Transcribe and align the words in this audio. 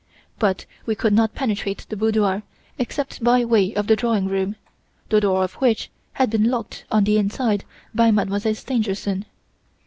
But 0.39 0.65
we 0.87 0.95
could 0.95 1.13
not 1.13 1.35
penetrate 1.35 1.85
the 1.87 1.95
boudoir 1.95 2.41
except 2.79 3.23
by 3.23 3.45
way 3.45 3.71
of 3.75 3.85
the 3.85 3.95
drawing 3.95 4.25
room, 4.27 4.55
the 5.09 5.21
door 5.21 5.43
of 5.43 5.53
which 5.61 5.91
had 6.13 6.31
been 6.31 6.49
locked 6.49 6.85
on 6.91 7.03
the 7.03 7.19
inside 7.19 7.65
by 7.93 8.09
Mademoiselle 8.09 8.55
Stangerson. 8.55 9.25